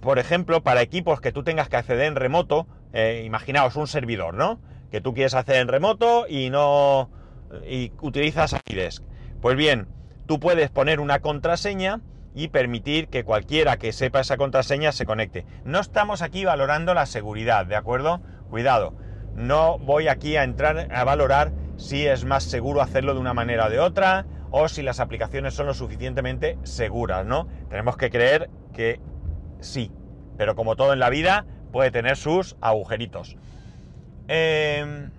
por 0.00 0.18
ejemplo, 0.18 0.62
para 0.62 0.82
equipos 0.82 1.20
que 1.20 1.32
tú 1.32 1.42
tengas 1.42 1.68
que 1.68 1.76
acceder 1.76 2.06
en 2.06 2.16
remoto, 2.16 2.66
eh, 2.92 3.22
imaginaos 3.24 3.76
un 3.76 3.86
servidor, 3.86 4.34
¿no? 4.34 4.60
Que 4.90 5.00
tú 5.00 5.14
quieres 5.14 5.34
hacer 5.34 5.56
en 5.56 5.68
remoto 5.68 6.26
y 6.28 6.50
no. 6.50 7.10
y 7.68 7.92
utilizas 8.00 8.54
Anidesk. 8.54 9.04
Pues 9.40 9.56
bien, 9.56 9.88
tú 10.26 10.40
puedes 10.40 10.70
poner 10.70 11.00
una 11.00 11.20
contraseña 11.20 12.00
y 12.34 12.48
permitir 12.48 13.08
que 13.08 13.24
cualquiera 13.24 13.76
que 13.76 13.92
sepa 13.92 14.20
esa 14.20 14.36
contraseña 14.36 14.92
se 14.92 15.06
conecte. 15.06 15.44
No 15.64 15.80
estamos 15.80 16.22
aquí 16.22 16.44
valorando 16.44 16.94
la 16.94 17.06
seguridad, 17.06 17.66
¿de 17.66 17.76
acuerdo? 17.76 18.20
Cuidado, 18.48 18.94
no 19.34 19.78
voy 19.78 20.08
aquí 20.08 20.36
a 20.36 20.44
entrar 20.44 20.88
a 20.92 21.04
valorar 21.04 21.52
si 21.76 22.06
es 22.06 22.24
más 22.24 22.44
seguro 22.44 22.82
hacerlo 22.82 23.14
de 23.14 23.20
una 23.20 23.34
manera 23.34 23.66
o 23.66 23.70
de 23.70 23.80
otra 23.80 24.26
o 24.50 24.68
si 24.68 24.82
las 24.82 25.00
aplicaciones 25.00 25.54
son 25.54 25.66
lo 25.66 25.74
suficientemente 25.74 26.58
seguras, 26.62 27.24
¿no? 27.24 27.48
Tenemos 27.68 27.96
que 27.96 28.10
creer 28.10 28.50
que 28.74 29.00
sí, 29.60 29.90
pero 30.36 30.54
como 30.54 30.76
todo 30.76 30.92
en 30.92 30.98
la 30.98 31.10
vida, 31.10 31.46
puede 31.72 31.90
tener 31.90 32.16
sus 32.16 32.56
agujeritos. 32.60 33.36
Em, 34.28 35.10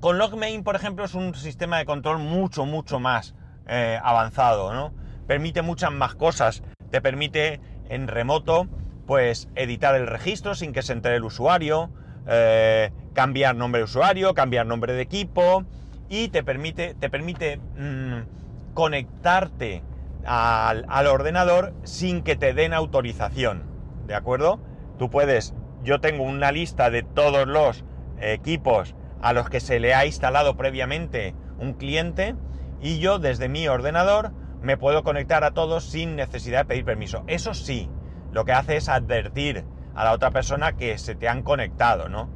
con 0.00 0.18
Logmain, 0.18 0.62
por 0.62 0.76
ejemplo, 0.76 1.04
es 1.04 1.14
un 1.14 1.34
sistema 1.34 1.78
de 1.78 1.84
control 1.84 2.18
mucho, 2.18 2.66
mucho 2.66 3.00
más 3.00 3.34
eh, 3.66 3.98
avanzado, 4.02 4.72
¿no? 4.72 4.92
Permite 5.26 5.62
muchas 5.62 5.92
más 5.92 6.14
cosas. 6.14 6.62
Te 6.90 7.00
permite 7.00 7.60
en 7.88 8.08
remoto, 8.08 8.68
pues, 9.06 9.48
editar 9.54 9.94
el 9.94 10.06
registro 10.06 10.54
sin 10.54 10.72
que 10.72 10.82
se 10.82 10.92
entere 10.92 11.16
el 11.16 11.24
usuario, 11.24 11.90
eh, 12.26 12.92
cambiar 13.14 13.56
nombre 13.56 13.80
de 13.80 13.84
usuario, 13.84 14.34
cambiar 14.34 14.66
nombre 14.66 14.92
de 14.92 15.02
equipo, 15.02 15.64
y 16.08 16.28
te 16.28 16.42
permite, 16.42 16.94
te 16.94 17.10
permite 17.10 17.58
mm, 17.58 18.74
conectarte 18.74 19.82
al, 20.26 21.06
ordenador 21.06 21.74
sin 21.84 22.22
que 22.22 22.36
te 22.36 22.52
den 22.52 22.74
autorización. 22.74 23.64
¿De 24.06 24.14
acuerdo? 24.14 24.60
Tú 24.98 25.10
puedes, 25.10 25.54
yo 25.82 26.00
tengo 26.00 26.24
una 26.24 26.52
lista 26.52 26.90
de 26.90 27.02
todos 27.02 27.46
los 27.46 27.84
equipos 28.20 28.94
a 29.20 29.32
los 29.32 29.48
que 29.48 29.60
se 29.60 29.80
le 29.80 29.94
ha 29.94 30.06
instalado 30.06 30.56
previamente 30.56 31.34
un 31.58 31.74
cliente 31.74 32.34
y 32.80 32.98
yo 32.98 33.18
desde 33.18 33.48
mi 33.48 33.68
ordenador 33.68 34.32
me 34.62 34.76
puedo 34.76 35.02
conectar 35.04 35.44
a 35.44 35.52
todos 35.52 35.84
sin 35.84 36.16
necesidad 36.16 36.60
de 36.60 36.64
pedir 36.66 36.84
permiso. 36.84 37.24
Eso 37.26 37.54
sí, 37.54 37.88
lo 38.32 38.44
que 38.44 38.52
hace 38.52 38.76
es 38.76 38.88
advertir 38.88 39.64
a 39.94 40.04
la 40.04 40.12
otra 40.12 40.30
persona 40.30 40.76
que 40.76 40.98
se 40.98 41.14
te 41.14 41.28
han 41.28 41.42
conectado, 41.42 42.08
¿no? 42.08 42.28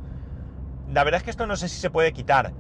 La 0.93 1.05
verdad 1.05 1.19
es 1.19 1.25
que 1.25 1.31
esto 1.31 1.47
no 1.47 1.57
sé 1.57 1.69
si 1.69 1.81
se 1.81 1.91
puede 1.91 2.13
quitar, 2.13 2.53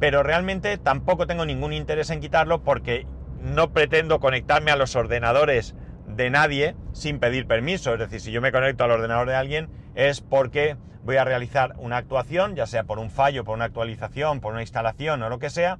pero 0.00 0.22
realmente 0.22 0.78
tampoco 0.78 1.26
tengo 1.26 1.44
ningún 1.44 1.72
interés 1.72 2.10
en 2.10 2.20
quitarlo 2.20 2.62
porque 2.62 3.06
no 3.42 3.72
pretendo 3.72 4.20
conectarme 4.20 4.70
a 4.70 4.76
los 4.76 4.96
ordenadores 4.96 5.74
de 6.06 6.30
nadie 6.30 6.74
sin 6.92 7.18
pedir 7.18 7.46
permiso. 7.46 7.92
Es 7.92 7.98
decir, 7.98 8.20
si 8.20 8.32
yo 8.32 8.40
me 8.40 8.52
conecto 8.52 8.84
al 8.84 8.92
ordenador 8.92 9.28
de 9.28 9.34
alguien 9.34 9.68
es 9.94 10.20
porque 10.20 10.76
voy 11.04 11.16
a 11.16 11.24
realizar 11.24 11.74
una 11.78 11.96
actuación, 11.98 12.56
ya 12.56 12.66
sea 12.66 12.84
por 12.84 12.98
un 12.98 13.10
fallo, 13.10 13.44
por 13.44 13.54
una 13.54 13.66
actualización, 13.66 14.40
por 14.40 14.52
una 14.52 14.62
instalación 14.62 15.22
o 15.22 15.28
lo 15.28 15.38
que 15.38 15.50
sea, 15.50 15.78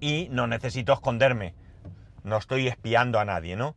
y 0.00 0.28
no 0.30 0.46
necesito 0.46 0.92
esconderme. 0.92 1.54
No 2.24 2.36
estoy 2.38 2.68
espiando 2.68 3.20
a 3.20 3.24
nadie, 3.24 3.56
¿no? 3.56 3.76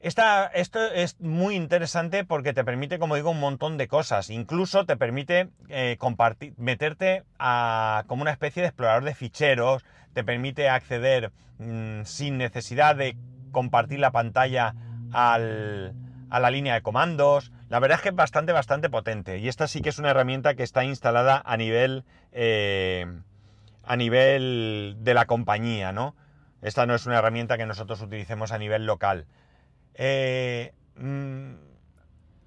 Esta, 0.00 0.46
esto 0.46 0.80
es 0.92 1.20
muy 1.20 1.56
interesante 1.56 2.24
porque 2.24 2.52
te 2.52 2.62
permite, 2.62 3.00
como 3.00 3.16
digo, 3.16 3.30
un 3.30 3.40
montón 3.40 3.78
de 3.78 3.88
cosas. 3.88 4.30
Incluso 4.30 4.86
te 4.86 4.96
permite 4.96 5.48
eh, 5.68 5.96
compartir, 5.98 6.54
meterte 6.56 7.24
a, 7.38 8.04
como 8.06 8.22
una 8.22 8.30
especie 8.30 8.62
de 8.62 8.68
explorador 8.68 9.02
de 9.02 9.14
ficheros, 9.14 9.84
te 10.12 10.22
permite 10.22 10.68
acceder 10.68 11.32
mm, 11.58 12.02
sin 12.04 12.38
necesidad 12.38 12.94
de 12.94 13.16
compartir 13.50 13.98
la 13.98 14.12
pantalla 14.12 14.74
a 15.12 15.38
la 15.38 16.50
línea 16.50 16.74
de 16.74 16.82
comandos. 16.82 17.50
La 17.68 17.80
verdad 17.80 17.96
es 17.96 18.02
que 18.02 18.08
es 18.10 18.14
bastante, 18.14 18.52
bastante 18.52 18.88
potente. 18.88 19.38
Y 19.38 19.48
esta 19.48 19.66
sí 19.66 19.80
que 19.80 19.88
es 19.88 19.98
una 19.98 20.10
herramienta 20.10 20.54
que 20.54 20.62
está 20.62 20.84
instalada 20.84 21.42
a 21.44 21.56
nivel, 21.56 22.04
eh, 22.30 23.04
a 23.82 23.96
nivel 23.96 24.96
de 25.00 25.14
la 25.14 25.26
compañía, 25.26 25.90
¿no? 25.90 26.14
Esta 26.62 26.86
no 26.86 26.94
es 26.94 27.06
una 27.06 27.18
herramienta 27.18 27.56
que 27.56 27.66
nosotros 27.66 28.00
utilicemos 28.00 28.52
a 28.52 28.58
nivel 28.58 28.86
local. 28.86 29.26
Eh, 29.94 30.72
mm, 30.96 31.54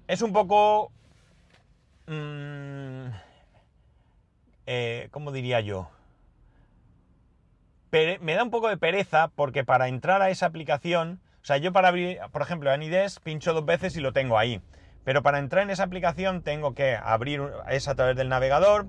es 0.08 0.22
un 0.22 0.32
poco... 0.32 0.92
Mm, 2.06 3.06
eh, 4.66 5.08
¿Cómo 5.10 5.32
diría 5.32 5.60
yo? 5.60 5.88
me 8.20 8.34
da 8.34 8.42
un 8.42 8.50
poco 8.50 8.68
de 8.68 8.78
pereza 8.78 9.28
porque 9.28 9.64
para 9.64 9.86
entrar 9.88 10.22
a 10.22 10.30
esa 10.30 10.46
aplicación, 10.46 11.20
o 11.42 11.44
sea, 11.44 11.58
yo 11.58 11.72
para 11.72 11.88
abrir, 11.88 12.20
por 12.32 12.40
ejemplo, 12.40 12.70
Anides 12.70 13.20
pincho 13.20 13.52
dos 13.52 13.66
veces 13.66 13.96
y 13.96 14.00
lo 14.00 14.14
tengo 14.14 14.38
ahí. 14.38 14.62
Pero 15.04 15.22
para 15.22 15.38
entrar 15.38 15.64
en 15.64 15.70
esa 15.70 15.82
aplicación 15.82 16.42
tengo 16.42 16.74
que 16.74 16.96
abrir, 16.96 17.42
es 17.68 17.88
a 17.88 17.94
través 17.94 18.16
del 18.16 18.28
navegador, 18.30 18.86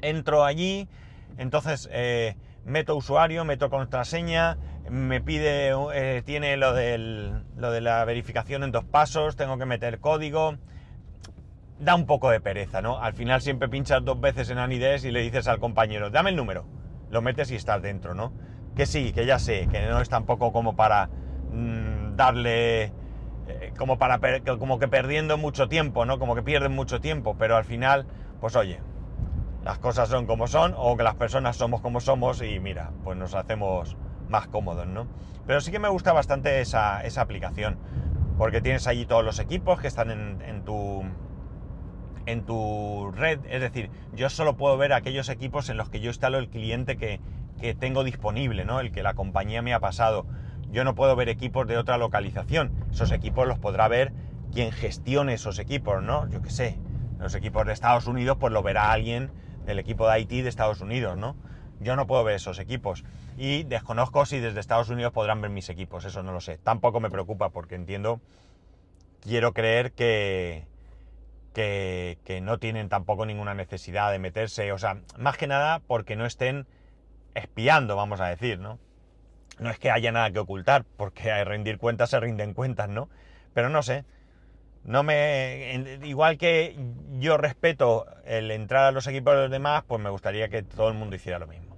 entro 0.00 0.44
allí, 0.44 0.88
entonces 1.36 1.88
eh, 1.92 2.36
meto 2.68 2.94
usuario, 2.96 3.44
meto 3.44 3.70
contraseña, 3.70 4.58
me 4.88 5.20
pide, 5.20 5.72
eh, 5.94 6.22
tiene 6.24 6.56
lo, 6.56 6.72
del, 6.74 7.42
lo 7.56 7.70
de 7.70 7.80
la 7.80 8.04
verificación 8.04 8.62
en 8.62 8.70
dos 8.70 8.84
pasos, 8.84 9.36
tengo 9.36 9.58
que 9.58 9.66
meter 9.66 9.98
código. 9.98 10.56
Da 11.80 11.94
un 11.94 12.06
poco 12.06 12.30
de 12.30 12.40
pereza, 12.40 12.82
¿no? 12.82 13.00
Al 13.00 13.14
final 13.14 13.40
siempre 13.40 13.68
pinchas 13.68 14.04
dos 14.04 14.20
veces 14.20 14.50
en 14.50 14.58
Anides 14.58 15.04
y 15.04 15.10
le 15.10 15.22
dices 15.22 15.46
al 15.48 15.58
compañero, 15.58 16.10
dame 16.10 16.30
el 16.30 16.36
número 16.36 16.66
lo 17.10 17.22
metes 17.22 17.50
y 17.50 17.56
estás 17.56 17.82
dentro, 17.82 18.14
¿no? 18.14 18.32
Que 18.76 18.86
sí, 18.86 19.12
que 19.12 19.26
ya 19.26 19.38
sé, 19.38 19.68
que 19.70 19.86
no 19.86 20.00
es 20.00 20.08
tampoco 20.08 20.52
como 20.52 20.76
para 20.76 21.08
mm, 21.52 22.16
darle, 22.16 22.84
eh, 22.84 23.72
como 23.76 23.98
para, 23.98 24.20
como 24.58 24.78
que 24.78 24.88
perdiendo 24.88 25.38
mucho 25.38 25.68
tiempo, 25.68 26.04
¿no? 26.04 26.18
Como 26.18 26.34
que 26.34 26.42
pierden 26.42 26.72
mucho 26.72 27.00
tiempo, 27.00 27.36
pero 27.38 27.56
al 27.56 27.64
final, 27.64 28.06
pues 28.40 28.56
oye, 28.56 28.80
las 29.64 29.78
cosas 29.78 30.08
son 30.08 30.26
como 30.26 30.46
son, 30.46 30.74
o 30.76 30.96
que 30.96 31.02
las 31.02 31.16
personas 31.16 31.56
somos 31.56 31.80
como 31.80 32.00
somos 32.00 32.42
y 32.42 32.60
mira, 32.60 32.92
pues 33.04 33.16
nos 33.16 33.34
hacemos 33.34 33.96
más 34.28 34.48
cómodos, 34.48 34.86
¿no? 34.86 35.06
Pero 35.46 35.60
sí 35.60 35.70
que 35.70 35.78
me 35.78 35.88
gusta 35.88 36.12
bastante 36.12 36.60
esa, 36.60 37.02
esa 37.02 37.22
aplicación, 37.22 37.78
porque 38.36 38.60
tienes 38.60 38.86
allí 38.86 39.06
todos 39.06 39.24
los 39.24 39.38
equipos 39.38 39.80
que 39.80 39.88
están 39.88 40.10
en, 40.10 40.64
tu 40.64 41.02
en 42.26 42.44
tu 42.44 43.10
red. 43.12 43.40
Es 43.48 43.60
decir, 43.60 43.90
yo 44.14 44.30
solo 44.30 44.56
puedo 44.56 44.76
ver 44.76 44.92
aquellos 44.92 45.28
equipos 45.28 45.70
en 45.70 45.76
los 45.76 45.88
que 45.88 46.00
yo 46.00 46.08
instalo 46.08 46.38
el 46.38 46.48
cliente 46.48 46.96
que, 46.96 47.20
tengo 47.80 48.04
disponible, 48.04 48.64
¿no? 48.64 48.78
El 48.78 48.92
que 48.92 49.02
la 49.02 49.14
compañía 49.14 49.62
me 49.62 49.74
ha 49.74 49.80
pasado. 49.80 50.26
Yo 50.70 50.84
no 50.84 50.94
puedo 50.94 51.16
ver 51.16 51.28
equipos 51.28 51.66
de 51.66 51.76
otra 51.76 51.98
localización. 51.98 52.70
Esos 52.92 53.10
equipos 53.10 53.48
los 53.48 53.58
podrá 53.58 53.88
ver 53.88 54.12
quien 54.52 54.70
gestione 54.70 55.34
esos 55.34 55.58
equipos, 55.58 56.00
¿no? 56.02 56.28
Yo 56.28 56.40
qué 56.40 56.50
sé. 56.50 56.78
Los 57.18 57.34
equipos 57.34 57.66
de 57.66 57.72
Estados 57.72 58.06
Unidos, 58.06 58.36
pues 58.38 58.52
lo 58.52 58.62
verá 58.62 58.92
alguien 58.92 59.32
del 59.68 59.78
equipo 59.78 60.08
de 60.08 60.18
IT 60.20 60.30
de 60.30 60.48
Estados 60.48 60.80
Unidos, 60.80 61.16
¿no? 61.16 61.36
Yo 61.78 61.94
no 61.94 62.06
puedo 62.06 62.24
ver 62.24 62.36
esos 62.36 62.58
equipos. 62.58 63.04
Y 63.36 63.62
desconozco 63.64 64.24
si 64.26 64.40
desde 64.40 64.58
Estados 64.58 64.88
Unidos 64.88 65.12
podrán 65.12 65.40
ver 65.40 65.50
mis 65.50 65.68
equipos, 65.68 66.04
eso 66.04 66.22
no 66.22 66.32
lo 66.32 66.40
sé. 66.40 66.58
Tampoco 66.58 66.98
me 67.00 67.10
preocupa 67.10 67.50
porque 67.50 67.76
entiendo, 67.76 68.20
quiero 69.20 69.52
creer 69.52 69.92
que, 69.92 70.64
que, 71.52 72.40
no 72.42 72.58
tienen 72.58 72.88
tampoco 72.88 73.26
ninguna 73.26 73.54
necesidad 73.54 74.10
de 74.10 74.18
meterse, 74.18 74.72
o 74.72 74.78
sea, 74.78 74.98
más 75.18 75.36
que 75.36 75.46
nada 75.46 75.80
porque 75.86 76.16
no 76.16 76.24
estén 76.24 76.66
espiando, 77.34 77.94
vamos 77.94 78.20
a 78.20 78.28
decir, 78.28 78.58
¿no? 78.58 78.78
No 79.58 79.70
es 79.70 79.78
que 79.78 79.90
haya 79.90 80.12
nada 80.12 80.30
que 80.30 80.38
ocultar, 80.38 80.84
porque 80.96 81.30
a 81.30 81.44
rendir 81.44 81.78
cuentas 81.78 82.10
se 82.10 82.20
rinden 82.20 82.54
cuentas, 82.54 82.88
¿no? 82.88 83.08
Pero 83.54 83.68
no 83.68 83.82
sé. 83.82 84.04
No 84.84 85.02
me. 85.02 85.98
Igual 86.04 86.38
que 86.38 86.76
yo 87.18 87.36
respeto 87.36 88.06
el 88.24 88.50
entrar 88.50 88.84
a 88.84 88.92
los 88.92 89.06
equipos 89.06 89.34
de 89.34 89.42
los 89.42 89.50
demás, 89.50 89.84
pues 89.86 90.00
me 90.00 90.10
gustaría 90.10 90.48
que 90.48 90.62
todo 90.62 90.88
el 90.88 90.94
mundo 90.94 91.16
hiciera 91.16 91.38
lo 91.38 91.46
mismo. 91.46 91.76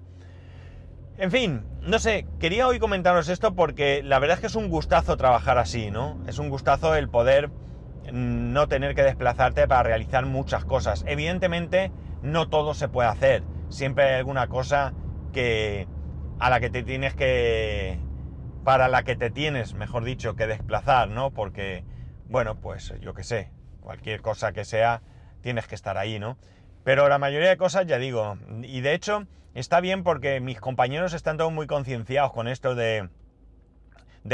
En 1.16 1.30
fin, 1.30 1.64
no 1.82 1.98
sé, 1.98 2.26
quería 2.38 2.66
hoy 2.66 2.78
comentaros 2.78 3.28
esto 3.28 3.54
porque 3.54 4.02
la 4.02 4.18
verdad 4.18 4.36
es 4.36 4.40
que 4.40 4.46
es 4.46 4.54
un 4.54 4.68
gustazo 4.68 5.18
trabajar 5.18 5.58
así, 5.58 5.90
¿no? 5.90 6.18
Es 6.26 6.38
un 6.38 6.48
gustazo 6.48 6.94
el 6.94 7.10
poder 7.10 7.50
no 8.10 8.68
tener 8.68 8.94
que 8.94 9.02
desplazarte 9.02 9.68
para 9.68 9.82
realizar 9.82 10.24
muchas 10.24 10.64
cosas. 10.64 11.04
Evidentemente, 11.06 11.92
no 12.22 12.48
todo 12.48 12.72
se 12.72 12.88
puede 12.88 13.08
hacer. 13.10 13.42
Siempre 13.68 14.04
hay 14.04 14.14
alguna 14.14 14.46
cosa 14.48 14.94
que 15.32 15.86
a 16.38 16.48
la 16.48 16.58
que 16.58 16.70
te 16.70 16.82
tienes 16.82 17.14
que 17.14 17.98
para 18.64 18.88
la 18.88 19.02
que 19.02 19.16
te 19.16 19.30
tienes, 19.30 19.74
mejor 19.74 20.04
dicho, 20.04 20.36
que 20.36 20.46
desplazar, 20.46 21.08
¿no? 21.08 21.30
Porque 21.30 21.84
bueno, 22.30 22.54
pues 22.54 22.94
yo 23.00 23.12
qué 23.12 23.24
sé, 23.24 23.50
cualquier 23.80 24.22
cosa 24.22 24.52
que 24.52 24.64
sea, 24.64 25.02
tienes 25.42 25.66
que 25.66 25.74
estar 25.74 25.98
ahí, 25.98 26.20
¿no? 26.20 26.38
Pero 26.84 27.08
la 27.08 27.18
mayoría 27.18 27.48
de 27.48 27.56
cosas, 27.56 27.86
ya 27.86 27.98
digo, 27.98 28.38
y 28.62 28.80
de 28.82 28.94
hecho 28.94 29.26
está 29.52 29.80
bien 29.80 30.04
porque 30.04 30.38
mis 30.38 30.60
compañeros 30.60 31.12
están 31.12 31.36
todos 31.36 31.52
muy 31.52 31.66
concienciados 31.66 32.32
con 32.32 32.46
esto 32.46 32.76
de, 32.76 33.08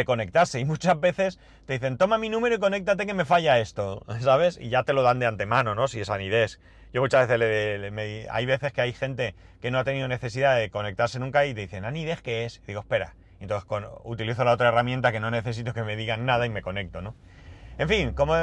conectarse 0.05 0.61
y 0.61 0.67
muchas 0.67 1.01
veces 1.01 1.39
te 1.65 1.73
dicen, 1.73 1.97
toma 1.97 2.19
mi 2.19 2.29
número 2.29 2.57
y 2.57 2.59
conéctate 2.59 3.07
que 3.07 3.15
me 3.15 3.25
falla 3.25 3.59
esto, 3.61 4.05
¿sabes? 4.21 4.59
Y 4.61 4.69
ya 4.69 4.83
te 4.83 4.93
lo 4.93 5.03
dan 5.03 5.19
de 5.19 5.27
antemano, 5.27 5.75
¿no? 5.75 5.89
Si 5.89 5.99
es 5.99 6.11
Anides. 6.11 6.61
Yo 6.93 7.01
muchas 7.01 7.27
veces 7.27 7.41
le, 7.41 8.29
hay 8.31 8.47
veces 8.47 8.75
que 8.75 8.83
hay 8.83 8.93
gente 8.93 9.35
que 9.63 9.71
no 9.71 9.79
ha 9.79 9.85
tenido 9.85 10.07
necesidad 10.07 10.57
de 10.59 10.71
conectarse 10.71 11.19
nunca 11.19 11.47
y 11.47 11.55
te 11.55 11.63
dicen, 11.63 11.87
Anides, 11.87 12.21
¿qué 12.21 12.45
es? 12.45 12.59
Y 12.65 12.69
digo, 12.69 12.81
espera. 12.81 13.15
Entonces 13.41 13.69
utilizo 14.05 14.45
la 14.45 14.53
otra 14.53 14.69
herramienta 14.69 15.13
que 15.13 15.21
no 15.21 15.31
necesito 15.31 15.73
que 15.75 15.83
me 15.83 15.97
digan 15.97 16.27
nada 16.27 16.47
y 16.47 16.51
me 16.51 16.63
conecto, 16.63 17.01
¿no? 17.01 17.15
En 17.79 17.89
fin, 17.89 18.13
como 18.13 18.35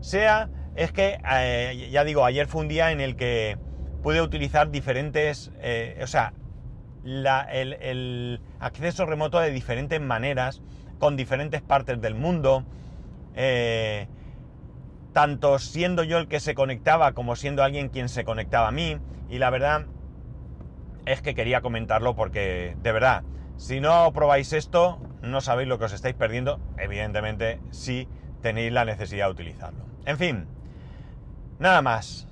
sea, 0.00 0.48
es 0.74 0.90
que, 0.92 1.18
eh, 1.30 1.88
ya 1.90 2.02
digo, 2.02 2.24
ayer 2.24 2.46
fue 2.46 2.62
un 2.62 2.68
día 2.68 2.90
en 2.90 3.00
el 3.00 3.14
que 3.14 3.58
pude 4.02 4.22
utilizar 4.22 4.70
diferentes, 4.70 5.52
eh, 5.60 6.00
o 6.02 6.06
sea, 6.06 6.32
el, 7.04 8.40
acceso 8.58 9.04
remoto 9.04 9.38
de 9.38 9.50
diferentes 9.50 10.00
maneras, 10.00 10.62
con 10.98 11.16
diferentes 11.16 11.60
partes 11.60 12.00
del 12.00 12.14
mundo, 12.14 12.64
eh, 13.34 14.08
tanto 15.12 15.58
siendo 15.58 16.02
yo 16.02 16.16
el 16.18 16.28
que 16.28 16.40
se 16.40 16.54
conectaba 16.54 17.12
como 17.12 17.36
siendo 17.36 17.62
alguien 17.62 17.90
quien 17.90 18.08
se 18.08 18.24
conectaba 18.24 18.68
a 18.68 18.72
mí, 18.72 18.96
y 19.28 19.38
la 19.38 19.50
verdad 19.50 19.86
es 21.04 21.20
que 21.20 21.34
quería 21.34 21.60
comentarlo 21.60 22.16
porque, 22.16 22.76
de 22.82 22.92
verdad, 22.92 23.24
si 23.56 23.80
no 23.80 24.10
probáis 24.12 24.54
esto, 24.54 24.98
no 25.20 25.42
sabéis 25.42 25.68
lo 25.68 25.78
que 25.78 25.84
os 25.84 25.92
estáis 25.92 26.14
perdiendo, 26.14 26.60
evidentemente, 26.78 27.60
si 27.70 28.08
tenéis 28.42 28.72
la 28.72 28.84
necesidad 28.84 29.26
de 29.26 29.32
utilizarlo. 29.32 29.84
En 30.04 30.18
fin, 30.18 30.46
nada 31.58 31.80
más. 31.80 32.28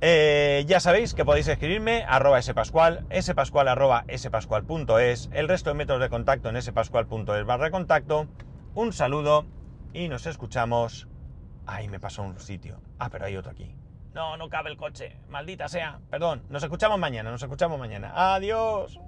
Eh, 0.00 0.64
ya 0.66 0.80
sabéis 0.80 1.14
que 1.14 1.24
podéis 1.24 1.48
escribirme 1.48 2.04
arroba 2.06 2.40
spascual, 2.42 3.06
spascual 3.20 3.68
arroba 3.68 4.04
el 4.06 5.48
resto 5.48 5.70
de 5.70 5.74
métodos 5.74 6.00
de 6.02 6.10
contacto 6.10 6.50
en 6.50 6.60
spascual.es 6.60 7.46
barra 7.46 7.70
contacto. 7.70 8.28
Un 8.74 8.92
saludo 8.92 9.46
y 9.94 10.08
nos 10.08 10.26
escuchamos. 10.26 11.08
Ay, 11.66 11.88
me 11.88 11.98
pasó 11.98 12.22
un 12.22 12.38
sitio. 12.38 12.82
Ah, 12.98 13.08
pero 13.08 13.24
hay 13.24 13.36
otro 13.36 13.52
aquí. 13.52 13.74
No, 14.12 14.36
no 14.36 14.48
cabe 14.48 14.70
el 14.70 14.76
coche. 14.76 15.16
Maldita 15.28 15.68
sea. 15.68 16.00
Perdón. 16.10 16.42
Nos 16.50 16.62
escuchamos 16.62 16.98
mañana, 16.98 17.30
nos 17.30 17.42
escuchamos 17.42 17.78
mañana. 17.78 18.12
Adiós. 18.14 19.00